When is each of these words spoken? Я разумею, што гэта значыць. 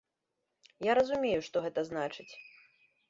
Я 0.91 0.95
разумею, 0.99 1.41
што 1.49 1.63
гэта 1.67 1.79
значыць. 1.91 2.29